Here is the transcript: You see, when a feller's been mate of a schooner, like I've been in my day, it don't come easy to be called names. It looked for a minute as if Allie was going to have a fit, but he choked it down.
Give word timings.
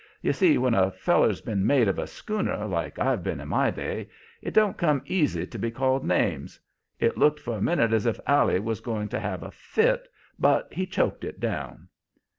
You 0.23 0.33
see, 0.33 0.57
when 0.57 0.73
a 0.73 0.89
feller's 0.89 1.41
been 1.41 1.63
mate 1.63 1.87
of 1.87 1.99
a 1.99 2.07
schooner, 2.07 2.65
like 2.65 2.97
I've 2.97 3.23
been 3.23 3.39
in 3.39 3.49
my 3.49 3.69
day, 3.69 4.09
it 4.41 4.51
don't 4.51 4.75
come 4.75 5.03
easy 5.05 5.45
to 5.45 5.59
be 5.59 5.69
called 5.69 6.03
names. 6.03 6.59
It 6.99 7.19
looked 7.19 7.39
for 7.39 7.55
a 7.55 7.61
minute 7.61 7.93
as 7.93 8.07
if 8.07 8.19
Allie 8.25 8.59
was 8.59 8.79
going 8.79 9.09
to 9.09 9.19
have 9.19 9.43
a 9.43 9.51
fit, 9.51 10.07
but 10.39 10.73
he 10.73 10.87
choked 10.87 11.23
it 11.23 11.39
down. 11.39 11.89